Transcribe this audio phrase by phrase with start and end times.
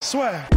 [0.00, 0.48] Soit.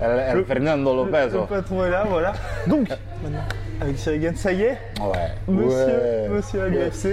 [0.00, 1.28] El, el Le- Fernando Lopez.
[1.32, 1.46] Le oh.
[1.46, 2.32] patron est là, voilà.
[2.66, 2.88] Donc,
[3.22, 3.38] maintenant,
[3.80, 5.30] avec Sirigan, ça y est Ouais.
[5.48, 6.28] Monsieur- ouais.
[6.30, 6.60] monsieur.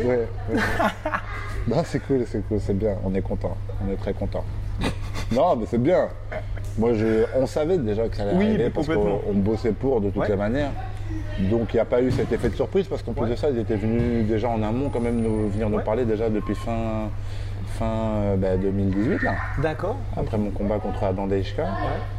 [0.05, 0.59] Ouais, ouais.
[1.67, 2.95] non, c'est cool, c'est cool, c'est bien.
[3.03, 3.57] On est content.
[3.85, 4.43] On est très content.
[5.31, 6.07] non, mais c'est bien.
[6.77, 9.71] Moi, je, on savait déjà que ça allait Oui, arriver mais parce qu'on on bossait
[9.73, 10.71] pour de toutes les manières.
[11.39, 13.29] Donc, il n'y a pas eu cet effet de surprise parce qu'en plus Ouais.
[13.29, 15.83] de ça, ils étaient venus déjà en amont quand même nous, venir nous Ouais.
[15.83, 17.09] parler déjà depuis fin,
[17.77, 19.35] fin euh, bah, 2018 là.
[19.61, 19.97] D'accord.
[20.15, 21.67] Après mon combat contre Adam Deishka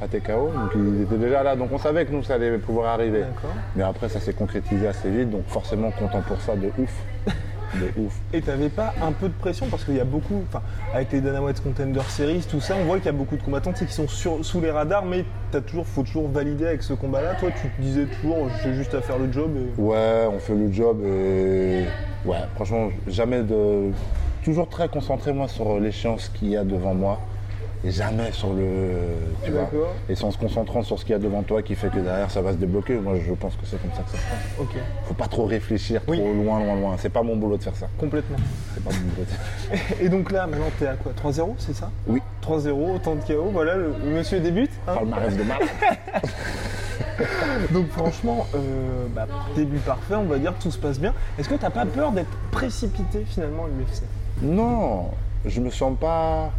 [0.00, 2.94] à TKO, donc ils étaient déjà là, donc on savait que nous ça allait pouvoir
[2.94, 3.20] arriver.
[3.20, 3.50] D'accord.
[3.74, 7.02] Mais après ça s'est concrétisé assez vite, donc forcément content pour ça de ouf.
[7.74, 8.18] De ouf.
[8.32, 10.62] Et t'avais pas un peu de pression parce qu'il y a beaucoup, enfin,
[10.94, 13.42] avec les Dana White Contender Series, tout ça, on voit qu'il y a beaucoup de
[13.42, 16.94] combattants qui sont sur- sous les radars, mais t'as toujours, faut toujours valider avec ce
[16.94, 17.34] combat-là.
[17.34, 19.50] Toi, tu te disais toujours, j'ai juste à faire le job.
[19.56, 19.80] Et...
[19.80, 21.84] Ouais, on fait le job et
[22.24, 23.90] ouais, franchement jamais de.
[24.44, 27.20] Toujours très concentré moi sur l'échéance qu'il y a devant moi
[27.84, 28.66] jamais sur le.
[29.44, 29.70] Tu vois.
[30.08, 31.98] Et c'est en se concentrant sur ce qu'il y a devant toi qui fait que
[31.98, 32.94] derrière ça va se débloquer.
[32.94, 34.58] Moi je pense que c'est comme ça que ça se passe.
[34.60, 36.18] Ok, Faut pas trop réfléchir trop Oui.
[36.18, 36.96] loin, loin, loin.
[36.98, 37.88] C'est pas mon boulot de faire ça.
[37.98, 38.36] complètement.
[38.74, 39.40] C'est pas mon boulot de faire
[39.88, 39.94] ça.
[40.04, 41.12] Et donc là, maintenant, t'es à quoi?
[41.12, 41.90] 3-0, c'est ça?
[42.06, 42.20] Oui.
[42.42, 44.70] 3-0, autant de KO, voilà, le, monsieur débute.
[44.86, 44.94] hein.
[44.94, 45.68] Palmarès de malade.
[47.72, 51.12] Donc franchement, euh, bah, début parfait, on va dire, tout se passe bien.
[51.38, 54.02] Est-ce que t'as pas peur d'être précipité finalement à l'UFC
[54.42, 55.10] Non,
[55.44, 56.50] je me sens pas.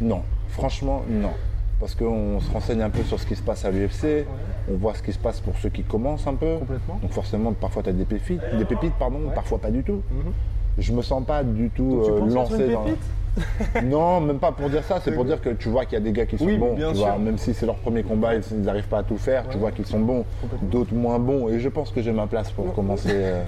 [0.00, 1.30] Non, franchement, non.
[1.78, 4.24] Parce qu'on se renseigne un peu sur ce qui se passe à l'UFC,
[4.72, 6.56] on voit ce qui se passe pour ceux qui commencent un peu.
[6.58, 6.98] Complètement.
[7.02, 10.00] Donc forcément, parfois tu as des pépites, des pépites pardon, parfois pas du tout.
[10.10, 10.32] Mhm.
[10.78, 12.84] Je me sens pas du tout euh, lancé dans.
[13.84, 16.00] Non, même pas pour dire ça, c'est pour dire que tu vois qu'il y a
[16.00, 17.06] des gars qui sont Oui, bons, bien tu sûr.
[17.06, 19.72] vois, même si c'est leur premier combat, ils n'arrivent pas à tout faire, tu vois
[19.72, 20.24] qu'ils sont bons,
[20.62, 23.42] d'autres moins bons, et je pense que j'ai ma place pour commencer, euh,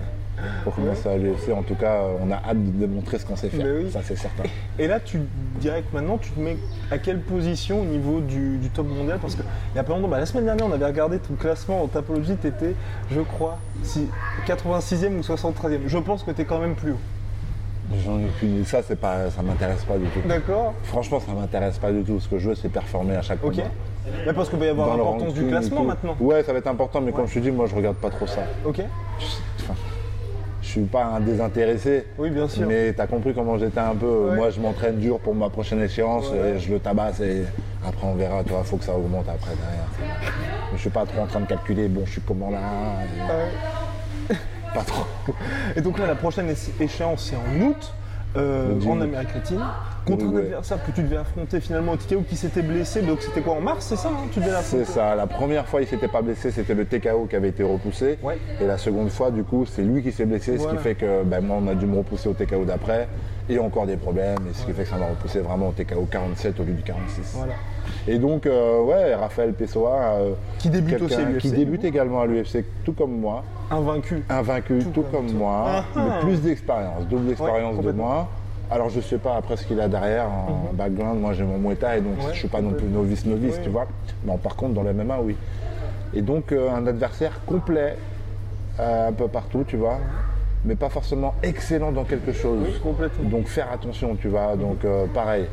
[0.65, 1.51] pour commencer à l'UFC.
[1.53, 3.91] En tout cas, euh, on a hâte de démontrer ce qu'on sait faire, oui.
[3.91, 4.45] ça c'est certain.
[4.79, 5.21] Et là, tu
[5.61, 6.57] dirais que maintenant, tu te mets
[6.91, 9.19] à quelle position au niveau du, du top mondial?
[9.21, 9.45] Parce qu'il
[9.75, 12.37] y a pas longtemps, bah, la semaine dernière, on avait regardé ton classement en tapologie,
[12.41, 12.75] tu étais,
[13.11, 14.09] je crois, si,
[14.47, 15.81] 86e ou 73e.
[15.87, 17.01] Je pense que tu es quand même plus haut.
[18.05, 20.21] J'en ai aucune- ça c'est pas, ça m'intéresse pas du tout.
[20.29, 22.21] D'accord Franchement, ça m'intéresse pas du tout.
[22.21, 23.53] Ce que je veux, c'est performer à chaque Ok.
[23.55, 23.69] combat.
[24.27, 26.15] Mais parce qu'il va y avoir l'importance du classement maintenant.
[26.21, 28.27] Ouais, ça va être important, mais comme je te dis, moi je regarde pas trop
[28.27, 28.43] ça.
[28.67, 28.83] Ok
[30.69, 32.05] je suis pas un désintéressé.
[32.19, 32.67] Oui, bien sûr.
[32.69, 34.29] Mais t'as compris comment j'étais un peu.
[34.29, 34.37] Ouais.
[34.37, 36.57] Moi, je m'entraîne dur pour ma prochaine échéance, Ouais.
[36.57, 37.45] et je le tabasse et
[37.87, 38.45] après on verra.
[38.45, 39.89] Tu vois, faut que ça augmente après derrière.
[40.71, 41.89] Mais je suis pas trop en train de calculer.
[41.89, 42.59] Bon, je suis comment là
[43.03, 43.21] et
[44.33, 44.37] Ouais.
[44.75, 45.07] Pas trop.
[45.77, 47.95] Et donc là, la prochaine échéance, c'est en août,
[48.37, 49.01] euh, en.
[49.01, 49.61] Amérique latine,
[50.05, 50.43] contre Oui, un ouais.
[50.45, 53.03] adversaire que tu devais affronter finalement au TKO qui s'était blessé.
[53.03, 55.15] Donc c'était quoi en mars, c'est ça hein Tu devais C'est ça.
[55.15, 58.19] La première fois, il s'était pas blessé, c'était le TKO qui avait été repoussé.
[58.23, 58.39] Ouais.
[58.61, 61.23] Et la seconde fois, du coup, c'est lui qui s'est blessé, ce qui fait que
[61.25, 63.09] ben, moi, on a dû me repousser au TKO d'après.
[63.51, 66.07] Et encore des problèmes, et ce qui fait que ça m'a repoussé vraiment au TKO
[66.11, 67.33] 47 au lieu du 46.
[67.35, 67.55] Voilà.
[68.09, 71.41] Et donc, euh, ouais, Raphaël Pessoa, euh, Qui débute aussi à l'UFC.
[71.43, 74.25] qui débute également à l'UFC, tout comme moi, Invaincu.
[74.31, 77.91] invaincu, tout, comme moi, Ah mais plus d'expérience, double expérience de.
[77.91, 77.97] Mhm.
[77.97, 78.29] moi.
[78.71, 81.75] Alors je sais pas après ce qu'il a derrière en background, moi j'ai mon Muay
[81.77, 83.87] Thai donc Ouais, je suis pas non plus novice novice, tu vois.
[84.25, 85.37] Mais par contre dans le MMA oui.
[86.15, 87.97] Et donc euh, un adversaire complet
[88.79, 89.99] un peu partout, tu vois,
[90.67, 92.59] mais pas forcément excellent dans quelque chose.
[92.63, 93.29] Oui, complètement.
[93.29, 94.55] Donc faire attention, tu vois.
[94.57, 95.47] Donc euh, pareil,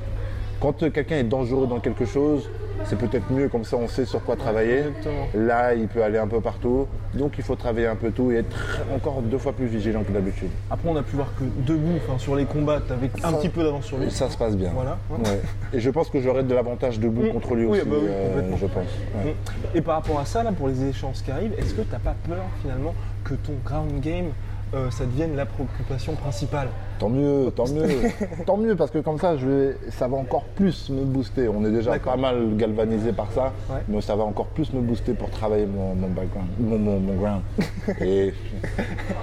[0.59, 2.49] quand euh, quelqu'un est dangereux dans quelque chose,
[2.85, 4.79] c'est peut-être mieux comme ça on sait sur quoi travailler.
[4.79, 5.27] exactement.
[5.33, 6.87] Là, il peut aller un peu partout.
[7.13, 10.11] Donc il faut travailler un peu tout et être encore deux fois plus vigilant que
[10.11, 10.49] d'habitude.
[10.69, 13.37] Après, on a pu voir que debout, enfin sur les combats, tu avais un Ça-
[13.37, 14.11] petit peu d'avance sur lui.
[14.11, 14.71] Ça se passe bien.
[14.75, 14.97] Voilà.
[15.09, 15.39] Ouais.
[15.73, 17.29] Et je pense que j'aurai de l'avantage debout Mm.
[17.31, 18.87] contre lui Oui, aussi, bah oui, euh, je pense.
[19.23, 19.35] Ouais.
[19.73, 21.99] Et par rapport à ça, là, pour les échéances qui arrivent, est-ce que tu n'as
[21.99, 22.93] pas peur finalement
[23.23, 24.27] que ton ground game,
[24.73, 26.67] euh, ça devienne la préoccupation principale?
[26.97, 27.87] Tant mieux, tant mieux,
[28.45, 31.49] tant mieux parce que comme ça, je vais, ça va encore plus me booster.
[31.49, 33.81] On est déjà pas mal galvanisé par ça, Ouais.
[33.89, 37.13] mais ça va encore plus me booster pour travailler mon, mon background, mon, mon- mon
[37.15, 37.41] ground.
[38.01, 38.27] et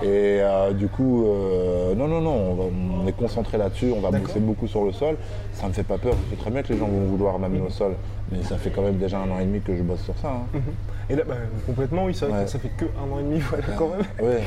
[0.03, 2.65] et euh, du coup, euh, non, non, non, on, va-
[3.05, 5.17] on est concentré là-dessus, on va bosser beaucoup sur le sol.
[5.55, 7.61] Ça me fait pas peur, je sais très bien que les gens vont vouloir m'amener
[7.61, 7.67] Mhm.
[7.67, 7.93] au sol,
[8.31, 10.29] mais ça fait quand même déjà un an et demi que je bosse sur ça.
[10.29, 10.61] hein.
[11.09, 11.35] Et là, bah,
[11.67, 12.45] complètement, oui, c'est Ouais.
[12.45, 14.41] que ça fait que un an et demi, voilà, quand même.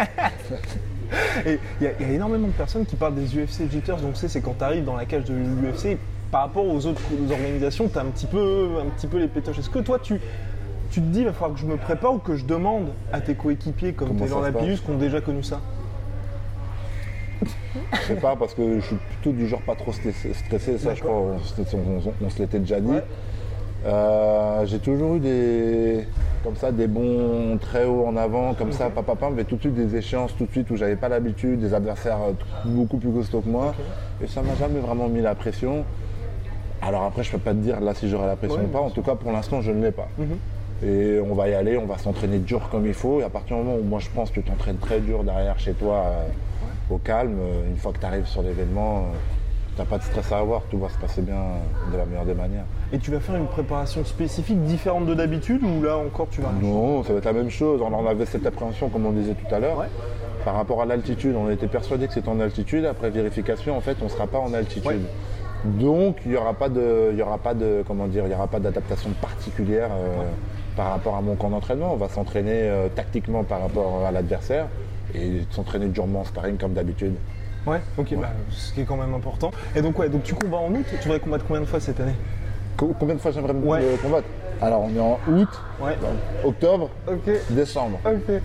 [1.46, 3.96] Et il y, a- il y a énormément de personnes qui parlent des UFC jitters,
[3.96, 5.98] donc c'est c'est quand tu arrives dans la cage de l'UFC,
[6.30, 7.00] par rapport aux autres
[7.30, 9.58] organisations, tu as un petit, peu, un petit peu les pétoches.
[9.58, 10.20] Est-ce que toi, tu,
[10.90, 13.20] tu te dis, il va falloir que je me prépare ou que je demande à
[13.20, 15.60] tes coéquipiers comme ça se Lapillus qui ont déjà connu ça?
[17.92, 20.32] Je sais pas, parce que je suis plutôt du genre pas trop stressé,
[20.78, 22.88] ça je crois, on, se- on- on- on se l'était déjà dit.
[22.88, 23.04] Ouais.
[23.86, 26.06] Euh, j'ai toujours eu des
[26.44, 29.60] comme ça des bons très hauts en avant, comme ça, papa, papa, mais tout de
[29.62, 32.32] suite des échéances tout de suite où j'avais pas l'habitude, des adversaires euh,
[32.66, 33.74] beaucoup plus costauds que moi,
[34.22, 35.84] et ça m'a jamais vraiment mis la pression.
[36.82, 38.80] Alors après, je peux pas te dire là si j'aurai la pression Ouais, ou pas,
[38.80, 40.08] en tout cas pour l'instant je ne l'ai pas.
[40.18, 40.36] Mhm.
[40.86, 43.20] Et on va y aller, on va s'entraîner dur comme il faut.
[43.20, 45.58] Et à partir du moment où moi je pense que tu t'entraînes très dur derrière
[45.58, 49.06] chez toi, euh, au calme, euh, une fois que tu arrives sur l'événement,
[49.78, 52.24] n'as pas de stress à avoir, tout va se passer bien euh, de la meilleure
[52.24, 52.64] des manières.
[52.92, 56.50] Et tu vas faire une préparation spécifique différente de d'habitude ou là encore tu vas
[56.62, 57.80] Non, ça va être la même chose.
[57.82, 59.78] On en avait cette appréhension, comme on disait tout à l'heure.
[59.78, 59.88] Ouais.
[60.44, 62.84] Par rapport à l'altitude, on était persuadé que c'était en altitude.
[62.84, 64.86] Après vérification, en fait, on ne sera pas en altitude.
[64.86, 64.98] Ouais.
[65.64, 68.34] Donc, il n'y aura pas de, il y aura pas de, comment dire, il y
[68.34, 70.24] aura pas d'adaptation particulière euh,
[70.76, 71.94] par rapport à mon camp d'entraînement.
[71.94, 74.66] On va s'entraîner euh, tactiquement par rapport à l'adversaire
[75.14, 77.14] et s'entraîner durement en sparring comme d'habitude.
[77.66, 79.50] Ouais, ok, bah, ce qui est quand même important.
[79.74, 81.98] Et donc, ouais, donc tu combats en août, tu voudrais combattre combien de fois cette
[82.00, 82.14] année?
[82.76, 83.80] Co- Combien de fois j'aimerais me Ouais.
[83.80, 84.26] me combattre?
[84.62, 85.48] Alors, on est en août,
[85.80, 85.96] Ouais.
[86.44, 86.88] octobre,
[87.50, 87.98] décembre.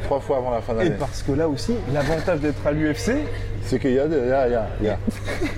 [0.03, 0.89] Trois fois avant la fin Et d'année.
[0.99, 3.13] parce que là aussi, l'avantage d'être à l'UFC,
[3.61, 4.97] C'est qu'il y a, des- il y a, il y a, il y a,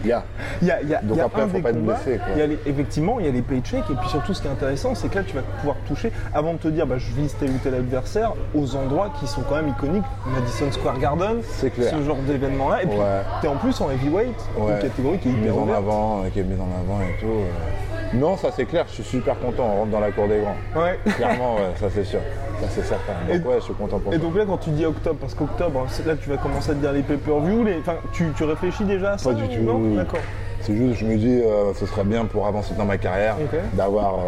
[0.04, 0.24] il y a.
[0.62, 1.70] il y a, il y a- Donc il y a après, un faut des pas
[1.70, 2.28] être blessé, quoi.
[2.36, 4.48] il y a les- effectivement, il y a les paychecks, et puis surtout, ce qui
[4.48, 7.12] est intéressant, c'est que là, tu vas pouvoir toucher, avant de te dire, bah, je
[7.14, 11.38] vise tel ou tel adversaire, aux endroits qui sont quand même iconiques, Madison Square Garden,
[11.74, 11.94] clair.
[11.98, 13.22] ce genre d'événement-là, et puis Ouais.
[13.40, 14.74] tu es en plus en heavyweight, Ouais.
[14.74, 15.78] une catégorie qui est mise hyper en ouverte.
[15.78, 17.28] avant, euh, qui est mise en avant et tout.
[17.28, 17.98] euh.
[18.14, 20.82] Non, ça c'est clair, je suis super content, on rentre dans la cour des grands.
[20.82, 21.00] Ouais.
[21.16, 22.20] Clairement, ouais, ça c'est sûr.
[22.62, 23.14] Ça c'est certain.
[23.28, 24.22] Donc Et- ouais, je suis content pour Et ça.
[24.22, 26.80] donc là, quand tu dis octobre, parce qu'octobre, c'est- là, tu vas commencer à te
[26.80, 27.80] dire les pay-per-view, les...
[27.80, 29.62] enfin, tu, tu réfléchis déjà à ça Pas du ou tout.
[29.64, 30.20] Non, d'accord.
[30.60, 33.36] C'est juste, je me dis, euh, ce serait bien pour avancer dans ma carrière,
[33.74, 34.20] d'avoir, euh,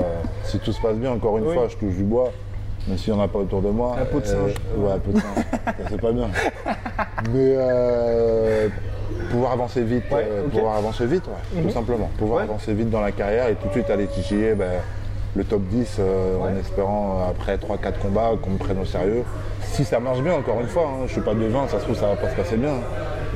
[0.44, 1.54] si tout se passe bien, encore une Oui.
[1.54, 2.32] fois, je touche du bois,
[2.88, 3.96] même s'il n'y en a pas autour de moi.
[4.00, 4.54] La peau de singe.
[4.78, 5.46] ouais, la peau de singe.
[5.66, 6.30] ça c'est pas bien.
[7.34, 8.68] Mais euh,
[9.30, 11.68] pouvoir avancer vite, Ouais, euh, pouvoir avancer vite, ouais, Mhm.
[11.68, 12.10] tout simplement.
[12.18, 12.44] Pouvoir Ouais.
[12.44, 14.72] avancer vite dans la carrière et tout de suite aller titiller ben,
[15.36, 19.24] le top 10 euh, en espérant euh, après 3-4 combats qu'on me prenne au sérieux.
[19.62, 21.96] Si ça marche bien, encore une fois, hein, je suis pas devin, ça se trouve
[21.98, 22.74] ça va pas se passer bien.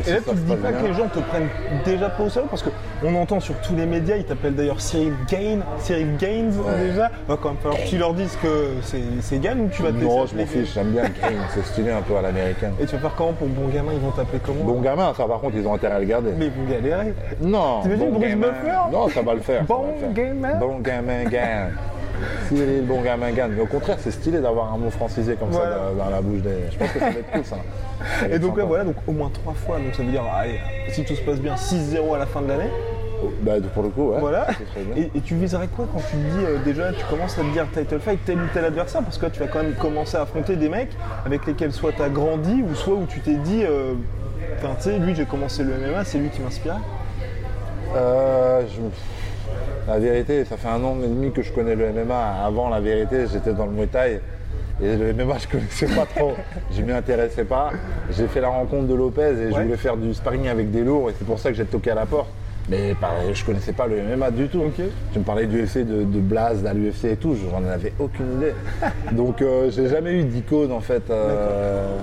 [0.06, 1.48] Et là, tu te dis pas bien- que les gens te prennent
[1.86, 5.14] déjà pas au sérieux parce qu'on entend sur tous les médias, ils t'appellent d'ailleurs Cyril
[5.30, 6.88] Gain, Cyril Gaines Ouais.
[6.90, 7.10] déjà.
[7.28, 8.74] Va quand même falloir que tu leur dises que
[9.22, 11.92] c'est Gain ou tu vas te Non, je m'en fiche, j'aime bien game, c'est stylé
[11.92, 12.74] un peu à l'américaine.
[12.80, 15.26] Et tu vas faire comment pour bon gamin Ils vont t'appeler comment Bon gamin, ça
[15.26, 16.32] par contre, ils ont intérêt à le garder.
[16.38, 17.14] Mais ils vont galérer.
[17.42, 18.48] Non, T'imagines Bruce gamin.
[18.48, 19.64] Buffer Non, ça va le faire.
[19.64, 20.56] Bon gamin.
[20.60, 21.74] Bon gamin gagne.
[22.50, 23.52] Cyril, bon gamin gagne.
[23.56, 25.76] Mais au contraire, c'est stylé d'avoir un mot francisé comme Voilà.
[25.76, 26.72] ça dans, dans la bouche des.
[26.72, 27.58] Je pense que ça va être cool ça.
[28.32, 29.78] Et donc là, voilà, donc au moins trois fois.
[29.78, 30.60] Donc ça veut dire, allez,
[30.90, 32.70] si tout se passe bien, 6-0 à la fin de l'année.
[33.42, 34.20] Bah, pour le coup, ouais.
[34.20, 34.46] Voilà.
[34.96, 37.52] Et, et tu viserais quoi quand tu te dis euh, déjà, tu commences à te
[37.52, 39.02] dire title fight, tel ou tel adversaire?
[39.02, 40.92] Parce que là, tu vas quand même commencer à affronter des mecs
[41.26, 43.94] avec lesquels soit tu as grandi ou soit où tu t'es dit, euh,
[44.62, 46.78] tu sais, lui, j'ai commencé le MMA, c'est lui qui m'inspire.
[47.96, 48.82] Euh, je-
[49.88, 52.44] La vérité, ça fait un an et demi que je connais le MMA.
[52.46, 54.20] Avant, la vérité, j'étais dans le Muay Thai.
[54.84, 56.34] Et le MMA, je connaissais pas trop.
[56.72, 57.72] je m'y intéressais pas.
[58.12, 61.10] J'ai fait la rencontre de Lopez et je voulais faire du sparring avec des lourds.
[61.10, 62.30] Et c'est pour ça que j'ai toqué à la porte.
[62.70, 64.62] Mais pareil, je connaissais pas le MMA du tout.
[64.76, 67.34] Tu me parlais du UFC, de, de Blaz, à l'UFC et tout.
[67.36, 68.54] Je n'en avais aucune idée.
[69.14, 71.10] donc, euh, j'ai jamais eu d'icône en fait.
[71.10, 71.98] euh,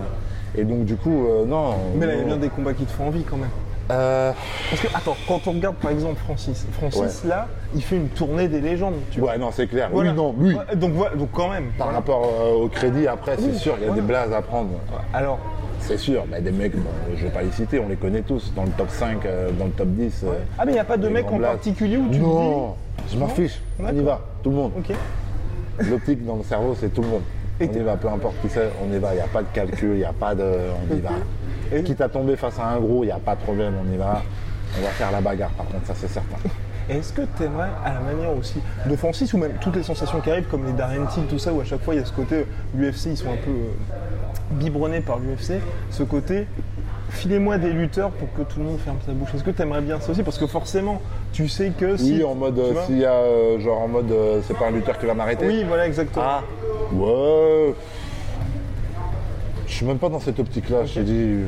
[0.57, 1.75] et donc, du coup, euh, non.
[1.97, 3.51] Mais là, il y a bien des combats qui te font envie quand même.
[3.91, 4.33] Euh,
[4.71, 8.49] Parce que, attends, quand on regarde par exemple Francis, Francis là, il fait une tournée
[8.49, 8.95] des légendes.
[9.11, 9.33] Tu vois.
[9.33, 9.91] ouais, non, c'est clair.
[9.93, 10.11] Voilà.
[10.11, 10.55] Oui, non, oui.
[10.55, 11.67] Ouais, donc voilà, donc quand même.
[11.77, 11.99] Par voilà.
[11.99, 14.71] rapport euh, au crédit, après, c'est Oui, sûr, il y a des blazes à prendre.
[15.13, 15.39] Alors,
[15.81, 18.53] C'est sûr, mais des mecs, bon, je vais pas les citer, on les connaît tous,
[18.57, 20.23] dans le top 5, euh, dans le top 10.
[20.25, 21.51] euh, ah mais il n'y a pas de mec en blazes.
[21.57, 22.75] particulier où tu Non,
[23.13, 24.73] je m'en fiche, on y va, tout le monde.
[24.83, 24.99] te dis.
[25.81, 25.87] Ok.
[25.91, 27.23] L'optique dans le cerveau, c'est tout le monde.
[27.61, 29.43] Et on y va, peu importe qui c'est, on y va, il n'y a pas
[29.43, 30.43] de calcul, il n'y a pas de.
[30.43, 31.11] On y va.
[31.79, 33.93] Et- Quitte à tomber face à un gros, il n'y a pas de problème, on
[33.93, 34.23] y va.
[34.79, 36.37] On va faire la bagarre, par contre, ça c'est certain.
[36.91, 39.83] Et Est-ce que tu aimerais, à la manière aussi de Francis, ou même toutes les
[39.83, 42.03] sensations qui arrivent, comme les Darren Till, tout ça, où à chaque fois il y
[42.03, 43.73] a ce côté, l'UFC, ils sont un peu euh,
[44.51, 46.47] biberonnés par l'UFC, ce côté
[47.11, 49.29] filez-moi des lutteurs pour que tout le monde ferme sa bouche.
[49.35, 50.23] Est-ce que tu aimerais bien ça aussi?
[50.25, 51.01] Parce que forcément,
[51.33, 52.15] tu sais que si.
[52.17, 54.73] Oui, en mode, euh, s'il y a, euh, genre en mode, euh, c'est pas un
[54.73, 55.47] lutteur qui va m'arrêter.
[55.47, 56.25] Oui, voilà, exactement.
[56.27, 56.43] Ah,
[56.93, 57.75] ouais.
[59.75, 60.85] Je suis même pas dans cette optique-là.
[60.85, 61.47] Je euh,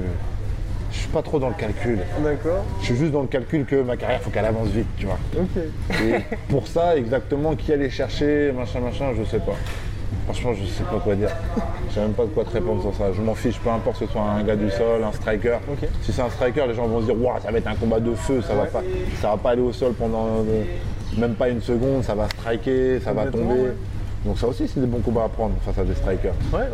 [0.90, 2.00] je suis pas trop dans le calcul.
[2.24, 2.64] D'accord.
[2.80, 5.18] Je suis juste dans le calcul que ma carrière, faut qu'elle avance vite, tu vois.
[5.38, 5.62] Ok.
[6.02, 9.54] Et pour ça, exactement, qui aller chercher, machin, machin, je sais pas.
[10.24, 11.28] Franchement, je sais pas quoi dire.
[11.88, 13.12] Je sais même pas de quoi te répondre sur ça.
[13.12, 15.58] Je m'en fiche, peu importe que ce soit un gars du sol, un striker.
[16.02, 18.00] Si c'est un striker, les gens vont se dire, waouh, ça va être un combat
[18.00, 18.68] de feu, ça va Ouais.
[18.70, 18.82] pas,
[19.20, 20.64] ça va pas aller au sol pendant euh,
[21.16, 23.44] même pas une seconde, ça va striker, ça va tomber.
[23.54, 23.74] ouais.
[24.24, 26.34] Donc ça aussi, c'est des bons combats à prendre face à des strikers.
[26.52, 26.66] Ouais.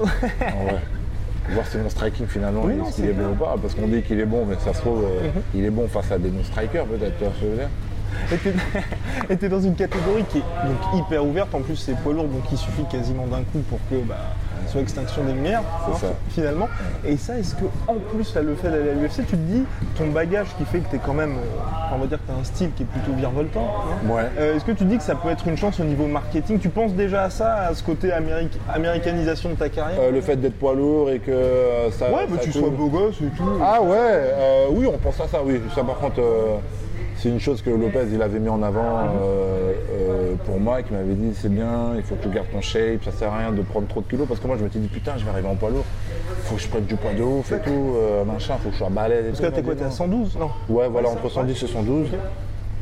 [1.50, 3.56] Voir si mon striking finalement, Oui, non, est-ce qu'il c'est est bon ou pas.
[3.60, 5.42] Parce qu'on dit qu'il est bon, mais ça se trouve, euh, Mhm.
[5.54, 7.68] il est bon face à des non-strikers peut-être, tu vois ce que je veux dire
[8.32, 8.52] Et t'es-
[9.30, 11.54] Et t'es dans une catégorie qui est donc hyper ouverte.
[11.54, 14.16] En plus, c'est poids lourd, donc il suffit quasiment d'un coup pour que bah,
[14.68, 15.62] soit extinction des lumières,
[16.00, 16.08] ça.
[16.30, 16.68] finalement.
[17.04, 19.64] Et ça, est-ce que en plus, là, le fait d'aller à l'UFC, tu te dis,
[19.96, 22.44] ton bagage qui fait que t'es quand même, euh, on va dire que t'as un
[22.44, 23.60] style qui est plutôt virevoltant.
[24.06, 24.22] hein, Ouais.
[24.38, 26.58] euh, est-ce que tu te dis que ça peut être une chance au niveau marketing?
[26.58, 29.98] Tu penses déjà à ça, à ce côté améric- américanisation de ta carrière?
[30.00, 32.06] Euh, le fait d'être poids lourd et que euh, ça.
[32.10, 32.60] Ouais, bah ça tu coule.
[32.62, 33.44] sois beau gosse et tout.
[33.62, 35.60] Ah ouais, euh, oui, on pense à ça, oui.
[35.74, 36.56] Ça, par contre, euh,
[37.22, 40.92] c'est une chose que Lopez il avait mis en avant euh, euh, pour moi, qui
[40.92, 43.52] m'avait dit c'est bien, il faut que tu gardes ton shape, ça sert à rien
[43.52, 45.46] de prendre trop de kilos, parce que moi je m'étais dit putain, je vais arriver
[45.46, 45.84] en poids lourd,
[46.42, 48.78] faut que je prenne du poids de ouf et tout, euh, machin, faut que je
[48.78, 49.26] sois balèze.
[49.26, 50.50] Parce que là, t'es quoi T'es à dit, 112 Non.
[50.68, 52.08] Ouais, voilà, entre ça, 110 et 112.
[52.08, 52.18] Ok.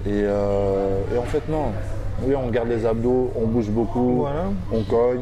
[0.06, 1.72] Et, et en fait, non.
[2.24, 4.44] Oui, on garde les abdos, on bouge beaucoup, Voilà.
[4.72, 5.20] on cogne.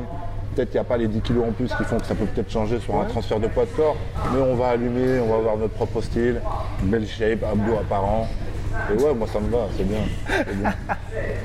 [0.54, 2.24] Peut-être qu'il n'y a pas les 10 kilos en plus qui font que ça peut
[2.24, 3.96] peut-être changer sur un transfert de poids de corps.
[4.32, 6.40] Mais on va allumer, on va avoir notre propre style,
[6.84, 8.28] belle shape, abdos apparents.
[8.92, 9.98] Et ouais, moi ça me va, c'est bien.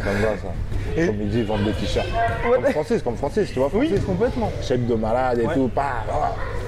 [0.04, 0.48] Ça me va ça.
[0.96, 2.06] Et- Comme il dit, vendre des t-shirts.
[2.46, 2.56] Ouais.
[2.62, 4.06] Comme Francis, comme Francis, tu vois, Oui, Francis.
[4.06, 4.52] complètement.
[4.62, 5.54] Shape de malade et Ouais.
[5.56, 6.04] tout, pas.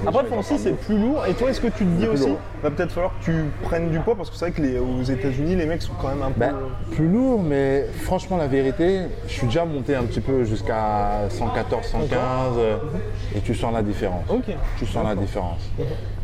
[0.06, 1.24] Après, Francis, c'est plus lourd.
[1.26, 3.32] Et toi, est-ce que tu te dis aussi, va peut-être falloir que tu
[3.62, 6.08] prennes du poids parce que c'est vrai que les, aux États-Unis, les mecs sont quand
[6.08, 6.40] même un peu.
[6.40, 6.54] Ben,
[6.92, 11.86] plus lourd, mais franchement, la vérité, je suis déjà monté un petit peu jusqu'à 114,
[11.86, 12.18] 115,
[12.58, 12.76] euh,
[13.36, 14.24] et tu sens la différence.
[14.78, 15.60] Tu sens la différence.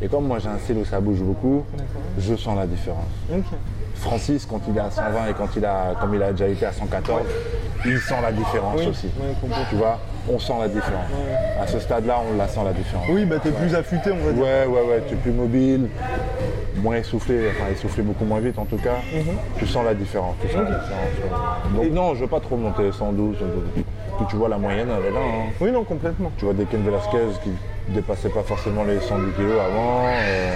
[0.00, 1.64] Et comme moi j'ai un style où ça bouge beaucoup,
[2.18, 3.04] je sens la différence.
[3.32, 3.44] Ok.
[4.02, 6.66] Francis, quand il est à 120 et quand il a, comme il a déjà été
[6.66, 7.22] à 114,
[7.86, 9.08] il sent la différence Oui, aussi.
[9.20, 9.98] oui, tu vois,
[10.30, 11.06] on sent la différence.
[11.60, 13.06] À ce stade-là, on la sent la différence.
[13.08, 14.42] Oui, bah t'es plus affûté, on va dire.
[14.42, 15.88] Ouais, ouais, ouais, tu es plus mobile,
[16.76, 18.96] moins essoufflé, enfin essoufflé beaucoup moins vite en tout cas.
[19.58, 20.34] Tu sens la différence.
[20.40, 21.72] Tu sens la différence.
[21.76, 21.84] ouais.
[21.84, 23.36] Donc non, je veux pas trop monter 112.
[23.38, 23.84] 112.
[24.18, 25.20] Puis tu vois la moyenne, elle est là.
[25.20, 25.50] hein.
[25.60, 26.30] Oui, non, complètement.
[26.36, 27.50] Tu vois des Ken Velasquez qui
[27.88, 30.06] dépassaient pas forcément les 110 kilos avant.
[30.06, 30.54] euh,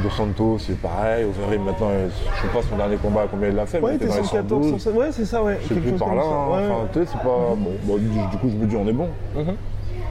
[0.00, 1.24] Dos Santos, c'est pareil.
[1.24, 3.92] Overeem, maintenant, euh, je sais pas son dernier combat, combien il l'a fait, mais Ouais,
[3.92, 4.70] il était dans les 114, 112.
[4.82, 4.94] 116.
[4.94, 5.58] Ouais, c'est ça, ouais.
[5.68, 6.22] Quelque plus par là.
[6.22, 6.50] hein.
[6.50, 7.28] Ouais, Enfin, tu sais, c'est pas.
[7.56, 9.08] Bon, bon, du, coup, je me dis, on est bon.
[9.34, 9.54] Mhm.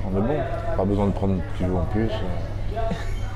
[0.05, 0.35] On est bon.
[0.77, 2.09] Pas besoin de prendre kilos en plus.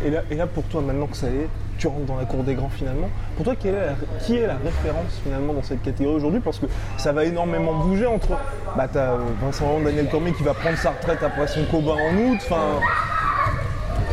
[0.04, 1.48] Et là, et là, pour toi, maintenant que ça y est,
[1.78, 3.08] tu rentres dans la cour des grands finalement.
[3.36, 6.42] Pour toi, quelle est la- qui est la référence finalement dans cette catégorie aujourd'hui?
[6.42, 8.30] Parce que ça va énormément bouger entre.
[8.78, 12.16] Bah, t'as euh, Vincent Daniel Cormier qui va prendre sa retraite après son combat en
[12.18, 12.38] août.
[12.44, 12.80] Enfin,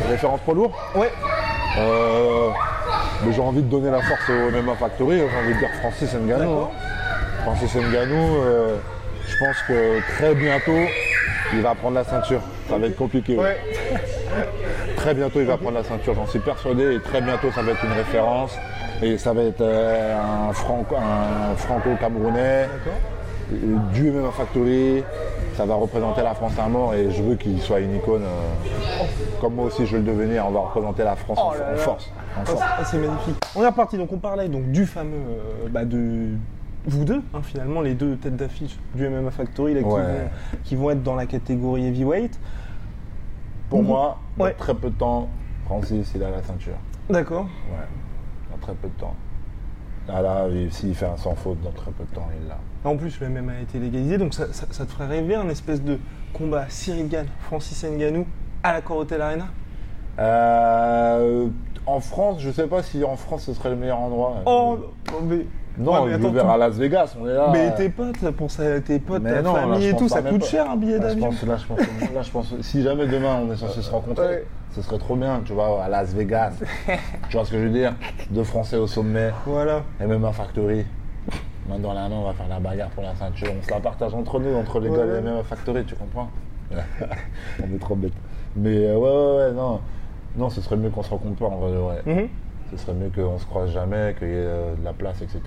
[0.09, 0.71] Référence poids lourd?
[0.95, 1.11] Ouais.
[1.77, 2.49] Euh,
[3.25, 6.13] mais j'ai envie de donner la force au MMA Factory, j'ai envie de dire Francis
[6.13, 6.51] Ngannou.
[6.51, 6.69] Hein.
[7.43, 8.75] Francis Ngannou, euh,
[9.27, 10.87] je pense que très bientôt,
[11.53, 12.41] il va prendre la ceinture.
[12.69, 13.37] Ça va être compliqué.
[13.37, 13.57] Ouais.
[14.95, 16.95] Très bientôt, il va prendre la ceinture, j'en suis persuadé.
[16.95, 18.57] Et très bientôt, ça va être une référence.
[19.01, 20.17] Et ça va être euh,
[20.49, 22.69] un, franco, un franco-camerounais
[23.51, 25.03] du MMA Factory.
[25.53, 28.23] Ça va représenter la France à mort et je veux qu'il soit une icône.
[28.23, 29.03] euh,
[29.39, 30.45] comme moi aussi, je veux le devenir.
[30.47, 31.77] On va représenter la France en, Oh là en là.
[31.77, 32.11] force.
[32.35, 33.35] Ah, c'est- ah, c'est magnifique.
[33.55, 36.29] On est reparti, donc on parlait donc du fameux, euh, bah, de
[36.85, 40.05] vous deux, hein, finalement, les deux têtes d'affiche du MMA Factory là, qui, vont,
[40.63, 42.39] qui vont être dans la catégorie heavyweight.
[43.69, 43.87] Pour Mhm.
[43.87, 45.29] moi, dans très peu de temps,
[45.65, 46.73] Francis, il a la ceinture.
[47.09, 47.43] D'accord.
[47.69, 47.85] Ouais.
[48.51, 49.15] Dans très peu de temps.
[50.07, 52.57] Là, là, il- s'il fait un sans faute, dans très peu de temps, il l'a.
[52.85, 55.47] En plus, le MMA a été légalisé, donc ça, ça- ça te ferait rêver un
[55.49, 55.97] espèce de
[56.33, 58.25] combat Cyril Gann, Francis Ngannou
[58.61, 59.45] à la Corotel Arena?
[60.19, 61.47] Euh,
[61.85, 64.35] en France, je sais pas si en France ce serait le meilleur endroit.
[64.45, 64.77] Oh,
[65.11, 65.45] oh, mais.
[65.77, 67.49] non, Ouais, mais attends, à Las Vegas, on est là.
[67.51, 70.21] Mais tes potes, pour ça, tes potes, Mais ta non, là, famille et tout, ça
[70.21, 70.47] même coûte pas.
[70.47, 71.25] cher un billet Là, je d'avion.
[71.29, 71.79] pense, là, je pense,
[72.13, 74.45] là, je pense, si jamais demain on est censé se rencontrer, Ouais.
[74.75, 76.53] ce serait trop bien, tu vois, à Las Vegas.
[77.29, 77.93] tu vois ce que je veux dire?
[78.29, 79.81] Deux Français au sommet, Voilà.
[79.99, 80.85] MMA Factory.
[81.69, 83.49] Main dans la main, on va faire la bagarre pour la ceinture.
[83.57, 84.97] On se la partage entre nous, entre les Ouais.
[84.97, 86.29] gars de MMA Factory, tu comprends
[86.71, 88.13] on est trop bêtes.
[88.55, 89.79] Mais euh, ouais, ouais, ouais, non.
[90.35, 92.01] Non, ce serait mieux qu'on se rencontre pas en vrai.
[92.05, 92.27] Mhm.
[92.75, 95.39] Ce serait mieux qu'on se croise jamais, qu'il y ait euh, de la place, etc.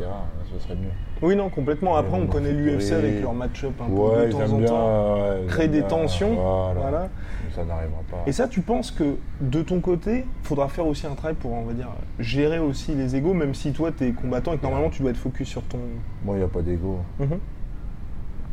[0.52, 0.90] Ce serait mieux.
[1.22, 1.96] Oui, non, complètement.
[1.96, 4.66] Après, on connaît l'UFC avec leur match-up un peu de temps en bien.
[4.66, 5.14] temps.
[5.22, 6.34] ouais, créer des bien, tensions,
[6.74, 7.08] Voilà.
[7.54, 8.22] ça n'arrivera pas.
[8.26, 11.52] Et ça, tu penses que de ton côté, il faudra faire aussi un travail pour,
[11.52, 14.62] on va dire, gérer aussi les égos, même si toi, tu es combattant et que
[14.62, 15.78] normalement, tu dois être focus sur ton.
[16.24, 16.98] Moi, il n'y a pas d'ego.
[17.18, 17.38] Mhm.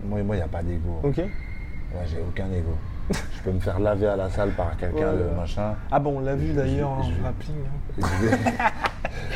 [0.06, 1.00] Moi, il n'y a pas d'ego.
[1.04, 1.18] Ok.
[1.18, 2.72] Moi, j'ai aucun ego.
[3.12, 5.36] Je peux me faire laver à la salle par quelqu'un Ouais, de ouais.
[5.38, 5.76] machin.
[5.92, 7.56] Ah bon, on l'a vu d'ailleurs en je- je- grappling.
[7.66, 8.08] hein.
[8.22, 8.38] Je vais,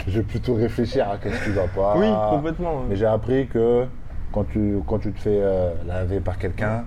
[0.08, 1.96] je vais plutôt réfléchir à qu'est-ce qui va pas.
[1.98, 2.84] Oui, complètement.
[2.90, 3.86] Mais j'ai appris que
[4.32, 6.86] quand tu, quand tu te fais euh, laver par quelqu'un,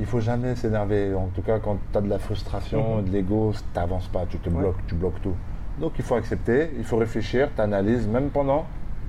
[0.00, 1.14] il faut jamais s'énerver.
[1.14, 4.38] En tout cas, quand tu as de la frustration, de l'ego, tu n'avances pas, tu
[4.38, 4.48] te.
[4.48, 4.60] Ouais.
[4.60, 5.34] bloques, tu bloques tout.
[5.80, 8.64] Donc il faut accepter, il faut réfléchir, tu analyses, même pendant,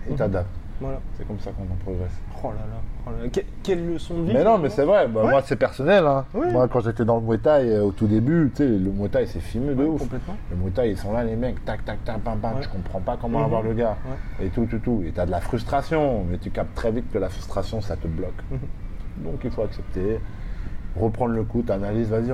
[0.07, 0.17] et Mhm.
[0.17, 0.58] tu adaptes.
[0.81, 0.99] Voilà.
[1.17, 2.11] C'est comme ça qu'on en progresse.
[2.43, 2.81] Oh là là.
[3.05, 3.29] oh là là.
[3.29, 4.33] Que- quelle leçon de vie.
[4.33, 4.75] Mais non, mais finalement.
[4.75, 5.29] c'est vrai, bah, Ouais.
[5.31, 6.05] moi c'est personnel.
[6.05, 6.25] hein.
[6.33, 6.47] Oui.
[6.51, 9.09] Moi quand j'étais dans le Muay Thai euh, au tout début, tu sais, le Muay
[9.09, 10.01] Thai c'est filmé de Ouais, ouf.
[10.01, 10.35] Complètement.
[10.51, 12.61] Le Muay Thai, ils sont là, les mecs, tac, tac, tac, bam, bam, Ouais.
[12.61, 13.45] tu comprends pas comment Mhm.
[13.45, 13.97] avoir le gars.
[14.39, 14.45] Ouais.
[14.45, 15.03] Et tout, tout, tout.
[15.05, 17.95] Et tu as de la frustration, mais tu captes très vite que la frustration, ça
[17.97, 18.31] te bloque.
[18.51, 19.25] Mhm.
[19.25, 20.19] Donc il faut accepter,
[20.99, 22.33] reprendre le coup, t'analyses, vas-y.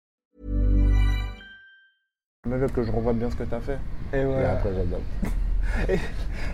[2.49, 3.77] Mais veux que je revoie bien ce que tu as fait.
[4.13, 5.99] Et après j'adapte.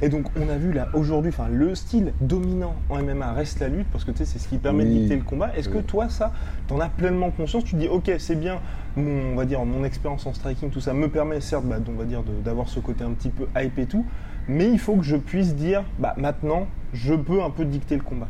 [0.02, 3.70] Et donc on a vu là aujourd'hui, enfin le style dominant en MMA reste la
[3.70, 5.56] lutte parce que tu sais c'est ce qui permet de dicter le combat.
[5.56, 6.34] Est-ce que toi ça,
[6.68, 7.64] t'en as pleinement conscience?
[7.64, 8.60] Tu te dis ok c'est bien,
[8.98, 11.98] mon, on va dire mon expérience en striking tout ça me permet certes, bah, on
[11.98, 14.06] va dire d'avoir ce côté un petit peu hype et tout,
[14.50, 18.04] mais il faut que je puisse dire bah maintenant je peux un peu dicter le
[18.04, 18.28] combat.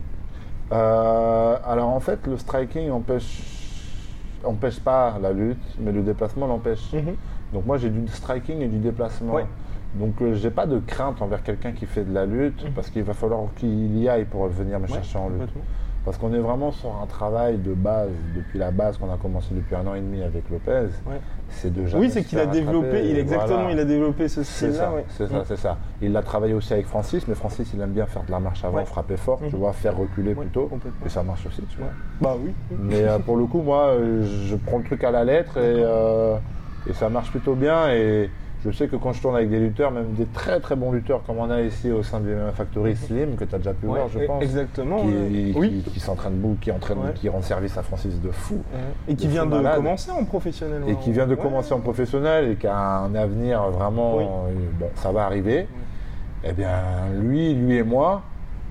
[0.74, 3.42] Euh, alors en fait, le striking empêche,
[4.44, 6.94] empêche pas la lutte, mais le déplacement l'empêche.
[6.94, 7.16] Mhm.
[7.54, 9.36] Donc moi j'ai du striking et du déplacement.
[9.96, 13.04] Donc euh, j'ai pas de crainte envers quelqu'un qui fait de la lutte parce qu'il
[13.04, 14.86] va falloir qu'il y aille pour venir me.
[14.86, 15.50] Ouais, chercher en lutte.
[16.06, 19.50] Parce qu'on est vraiment sur un travail de base depuis la base qu'on a commencé
[19.54, 20.88] depuis un an et demi avec Lopez.
[21.06, 21.20] Ouais.
[21.50, 23.72] C'est jamais Oui c'est qu'il a développé, il exactement voilà.
[23.74, 24.74] il a développé ce C'est style-là.
[24.86, 25.06] ça, ouais.
[25.10, 25.44] c'est ça, Mhm.
[25.46, 25.78] c'est ça.
[26.02, 28.64] Il l'a travaillé aussi avec Francis, mais Francis il aime bien faire de la marche
[28.64, 29.60] avant, frapper fort, tu Mhm.
[29.60, 30.70] vois, faire reculer plutôt.
[31.06, 31.90] Et ça marche aussi, tu vois.
[32.22, 32.54] Bah oui.
[32.80, 35.84] Mais euh, pour le coup, moi, euh, je prends le truc à la lettre et,
[36.90, 37.90] et ça marche plutôt bien.
[37.92, 38.30] Et
[38.66, 41.22] je sais que quand je tourne avec des lutteurs, même des très très bons lutteurs
[41.26, 43.86] comme on a ici au sein du MMA Factory Slim, que tu as déjà pu
[43.86, 44.98] voir, je Ouais, pense, Exactement.
[45.02, 45.84] qui, qui, oui.
[45.94, 47.14] qui s'entraîne beaucoup, qui entraîne, Ouais.
[47.14, 48.62] qui rend service à Francis de fou.
[49.08, 49.76] Et qui de vient de malade.
[49.76, 50.82] commencer en professionnel.
[50.88, 54.24] Et qui vient de commencer en professionnel et qui a un avenir vraiment, Oui.
[54.24, 55.68] euh, bon, ça va arriver.
[56.44, 56.70] Eh bien,
[57.20, 58.22] lui, lui et moi,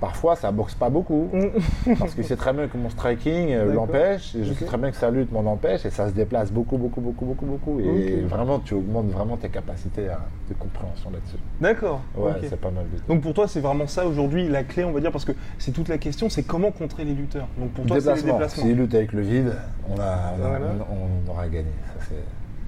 [0.00, 1.28] parfois, ça boxe pas beaucoup.
[1.98, 4.90] parce qu'il sait très bien que mon striking euh, l'empêche, et je sais très bien
[4.90, 7.80] que sa lutte m'en empêche, et ça se déplace beaucoup, beaucoup, beaucoup, beaucoup, beaucoup.
[7.80, 11.37] Et vraiment, tu augmentes vraiment tes capacités à- de compréhension là-dessus.
[11.61, 12.00] D'accord.
[12.16, 13.06] Ouais, c'est pas mal du tout.
[13.09, 15.72] Donc pour toi, c'est vraiment ça aujourd'hui la clé, on va dire, parce que c'est
[15.72, 17.48] toute la question, c'est comment contrer les lutteurs.
[17.59, 18.32] Donc pour toi, c'est les Déplacement.
[18.35, 18.62] déplacements.
[18.64, 19.52] S'il lutte avec le vide,
[19.88, 20.66] on, a, on, a- Voilà.
[20.90, 21.70] on- on aura gagné.
[22.00, 22.14] Ça,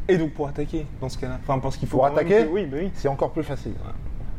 [0.08, 2.66] Et donc pour attaquer dans ce cas-là, enfin parce qu'il faut Pour attaquer que- Oui,
[2.66, 2.90] bah oui.
[2.94, 3.72] C'est encore plus facile.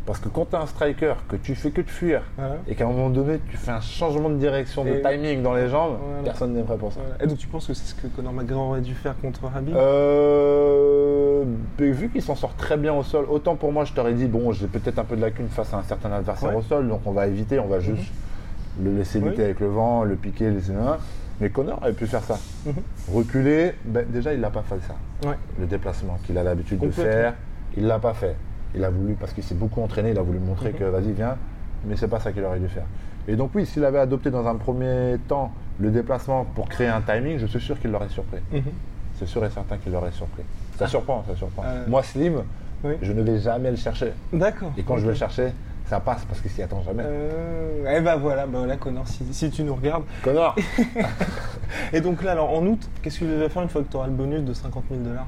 [0.10, 2.56] Parce que quand tu as un striker, que tu fais que de fuir, Voilà.
[2.68, 5.54] et qu'à un moment donné, tu fais un changement de direction, de Et- timing dans
[5.54, 6.24] les jambes, Voilà.
[6.24, 7.02] personne n'est prêt pour ça.
[7.08, 7.24] Voilà.
[7.24, 9.76] Et donc tu penses que c'est ce que Conor McGregor aurait dû faire contre Habib
[9.76, 11.44] Euh,
[11.78, 14.52] vu qu'il s'en sort très bien au sol, autant pour moi, je t'aurais dit, bon,
[14.52, 16.56] j'ai peut-être un peu de lacune face à un certain adversaire Ouais.
[16.56, 16.60] Mhm.
[16.62, 18.12] au sol, donc on va éviter, on va juste
[18.84, 19.44] le laisser lutter Oui.
[19.44, 20.74] avec le vent, le piquer, le laisser.
[21.40, 22.40] Mais Connor aurait pu faire ça.
[22.66, 22.74] Mhm.
[23.14, 25.30] Reculer, ben, déjà, il l'a pas fait ça.
[25.30, 25.36] Ouais.
[25.60, 27.36] Le déplacement qu'il a l'habitude de faire,
[27.78, 28.36] il l'a pas fait.
[28.76, 30.46] Il a voulu, parce qu'il s'est beaucoup entraîné, il a voulu Mhm.
[30.46, 31.38] montrer que vas-y, viens,
[31.86, 32.86] mais c'est pas ça qu'il aurait dû faire.
[33.28, 37.02] Et donc, oui, s'il avait adopté dans un premier temps le déplacement pour créer un
[37.02, 38.40] timing, je suis sûr qu'il l'aurait surpris.
[38.52, 38.62] Mhm.
[39.16, 40.44] C'est sûr et certain qu'il l'aurait surpris.
[40.78, 41.64] Ça surprend, ça surprend.
[41.66, 42.44] Euh, Moi, Slim,
[42.84, 42.94] oui.
[43.02, 44.14] je ne vais jamais le chercher.
[44.32, 44.72] D'accord.
[44.78, 45.52] Et quand je vais le chercher,
[45.88, 47.04] ça passe parce qu'il s'y attend jamais.
[47.06, 50.04] Euh, eh ben voilà, voilà Connor, si, si tu nous regardes.
[50.24, 50.56] Connor
[51.94, 53.98] Et donc là, alors en août, qu'est-ce que tu vas faire une fois que tu
[53.98, 55.26] auras le bonus de 50 000 dollars?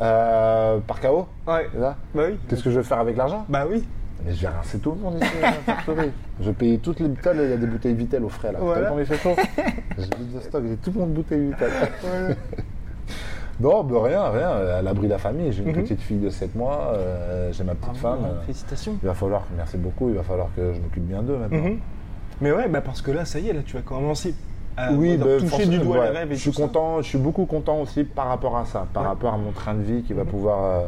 [0.00, 1.68] Euh, Par KO Ouais.
[1.74, 2.38] Bah oui.
[2.48, 3.84] Qu'est-ce que je vais faire avec l'argent Bah oui.
[4.24, 5.30] Mais je vais rincer tout le monde ici.
[5.66, 6.10] factory.
[6.40, 8.58] je paye toutes les bouteilles, il y a des bouteilles Vitel au frais là.
[8.60, 8.88] Voilà.
[8.88, 9.34] Comme il fait chaud
[9.98, 11.70] J'ai vide de stock, j'ai tout le monde bouteille Vitel.
[12.04, 12.36] Ouais.
[13.60, 14.48] non, bah rien, rien.
[14.50, 15.82] À l'abri de la famille, j'ai une Mhm.
[15.82, 18.24] petite fille de 7 mois, euh, j'ai ma petite Bravo, femme.
[18.24, 18.96] hein, euh, Félicitations.
[19.02, 21.58] il va falloir, merci beaucoup, il va falloir que je m'occupe bien d'eux maintenant.
[21.70, 21.78] Mhm.
[22.40, 24.34] Mais ouais, bah parce que là, ça y est, là, tu vas commencer
[24.76, 26.10] à Oui, bah, dire, toucher du doigt ouais.
[26.12, 26.62] les rêves et Je suis ça.
[26.62, 29.08] content, je suis beaucoup content aussi par rapport à ça, par Ouais.
[29.08, 30.28] rapport à mon train de vie qui va Mhm.
[30.28, 30.86] pouvoir euh,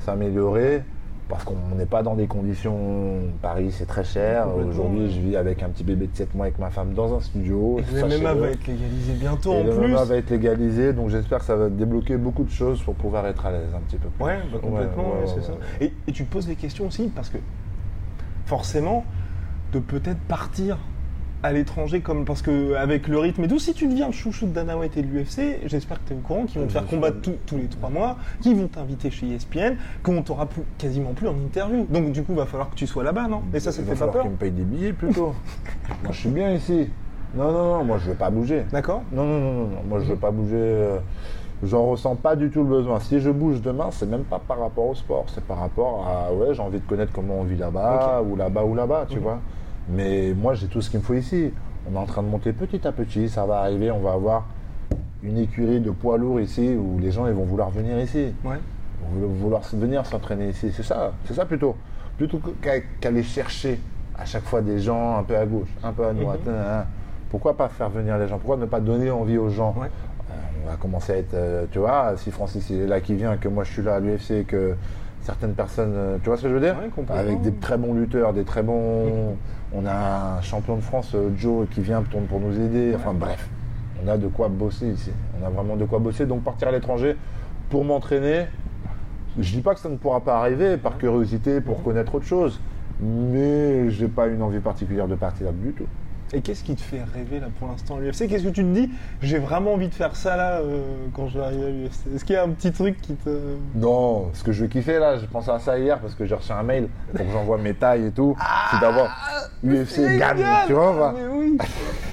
[0.00, 0.82] s'améliorer
[1.28, 3.22] parce qu'on n'est pas dans des conditions.
[3.40, 4.46] Paris, c'est très cher.
[4.68, 7.20] Aujourd'hui, je vis avec un petit bébé de 7 mois avec ma femme dans un
[7.20, 7.78] studio.
[7.80, 8.18] Et le.
[8.20, 9.88] MMA va être légalisé bientôt Et en le plus.
[9.88, 13.26] MMA va être légalisé, donc j'espère que ça va débloquer beaucoup de choses pour pouvoir
[13.26, 14.22] être à l'aise un petit peu plus.
[14.24, 15.52] Ouais, bah, complètement, Ouais, c'est ça.
[15.80, 17.38] Et, et tu poses des questions aussi parce que
[18.46, 19.04] forcément,
[19.72, 20.76] de peut-être partir
[21.44, 24.46] à l'étranger comme parce que avec le rythme et tout, si tu deviens le chouchou
[24.46, 26.72] de Dana White et de l'UFC, j'espère que tu es au courant qu'ils vont te
[26.72, 30.46] Je faire combattre tous- tous les trois mois, qu'ils vont t'inviter chez ESPN, qu'on t'aura
[30.46, 31.86] plus- quasiment plus en interview.
[31.90, 33.42] Donc du coup, va falloir que tu sois là-bas, non?
[33.52, 35.34] Et ça, ça te fait pas falloir peur qu'il me paye des billets plutôt.
[36.02, 36.88] moi, je suis bien ici.
[37.34, 38.62] Non, non, non, moi, je veux pas bouger.
[38.72, 40.54] D'accord Non, non, non, non, non, moi, je veux pas bouger.
[40.56, 40.98] euh,
[41.62, 43.00] J'en ressens pas du tout le besoin.
[43.00, 46.32] Si je bouge demain, c'est même pas par rapport au sport, c'est par rapport à
[46.32, 49.40] ouais, j'ai envie de connaître comment on vit là-bas, ou là-bas, ou là-bas, tu vois.
[49.88, 51.52] Mais moi, j'ai tout ce qu'il me faut ici.
[51.90, 54.46] On est en train de monter petit à petit, ça va arriver, on va avoir
[55.22, 58.56] une écurie de poids lourds ici où les gens ils vont vouloir venir ici Ouais.
[59.12, 60.70] vou- vouloir venir s'entraîner ici.
[60.74, 61.76] C'est ça, c'est ça plutôt.
[62.16, 62.40] Plutôt
[63.00, 63.78] qu'aller chercher
[64.18, 66.46] à chaque fois des gens un peu à gauche, un peu à droite.
[66.46, 66.52] Mhm.
[66.54, 66.84] hein, hein.
[67.30, 68.38] Pourquoi pas faire venir les gens?
[68.38, 69.74] Pourquoi ne pas donner envie aux gens?
[69.78, 69.88] Ouais.
[70.30, 70.34] Euh,
[70.66, 73.36] On va commencer à être, euh, tu vois, si Francis il est là qui vient,
[73.36, 74.74] que moi je suis là à l'UFC, que
[75.22, 76.76] certaines personnes, euh, tu vois ce que je veux dire?
[76.78, 77.04] Ouais.
[77.14, 79.36] Avec des très bons lutteurs, des très bons.
[79.76, 82.92] On a un champion de France, euh, Joe, qui vient pour, nous aider.
[82.94, 83.48] Enfin bref,
[84.02, 85.10] on a de quoi bosser ici.
[85.40, 86.26] On a vraiment de quoi bosser.
[86.26, 87.16] Donc partir à l'étranger
[87.70, 88.46] pour m'entraîner,
[89.38, 92.60] je dis pas que ça ne pourra pas arriver par curiosité, pour connaître autre chose.
[93.00, 95.86] Mais j'ai pas une envie particulière de partir du tout.
[96.32, 98.74] Et qu'est-ce qui te fait rêver là pour l'instant à l'UFC Qu'est-ce que tu te
[98.74, 98.90] dis?
[99.22, 100.80] J'ai vraiment envie de faire ça là euh,
[101.12, 102.14] quand je vais arriver à l'UFC.
[102.14, 103.56] Est-ce qu'il y a un petit truc qui te.
[103.74, 106.52] Non, ce que je kiffais là, je pensais à ça hier parce que j'ai reçu
[106.52, 108.36] un mail pour que j'envoie mes tailles et tout.
[108.70, 109.08] c'est d'avoir
[109.62, 111.10] UFC Génial tu vois.
[111.10, 111.58] Ah, mais oui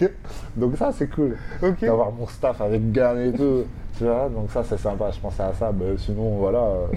[0.55, 1.37] Donc ça c'est cool.
[1.81, 3.63] D'avoir mon staff avec Gann et tout.
[3.97, 5.71] Tu vois, donc ça c'est sympa, je pensais à ça.
[5.71, 6.87] Ben, sinon voilà, euh,